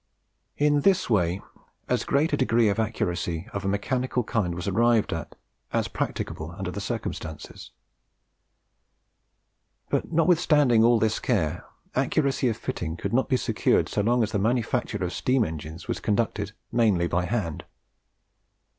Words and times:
In 0.57 0.79
this 0.81 1.11
way 1.11 1.43
as 1.87 2.05
great 2.05 2.33
a 2.33 2.37
degree 2.37 2.69
of 2.69 2.79
accuracy 2.79 3.47
of 3.53 3.63
a 3.63 3.67
mechanical 3.67 4.23
kind 4.23 4.55
was 4.55 4.67
arrived 4.67 5.13
at 5.13 5.35
was 5.71 5.87
practicable 5.87 6.55
under 6.57 6.71
the 6.71 6.81
circumstances. 6.81 7.69
But 9.89 10.11
notwithstanding 10.11 10.83
all 10.83 10.97
this 10.97 11.19
care, 11.19 11.65
accuracy 11.95 12.49
of 12.49 12.57
fitting 12.57 12.97
could 12.97 13.13
not 13.13 13.29
be 13.29 13.37
secured 13.37 13.87
so 13.87 14.01
long 14.01 14.23
as 14.23 14.31
the 14.31 14.39
manufacture 14.39 15.03
of 15.03 15.13
steam 15.13 15.43
engines 15.43 15.87
was 15.87 15.99
conducted 15.99 16.53
mainly 16.71 17.05
by 17.05 17.25
hand. 17.25 17.63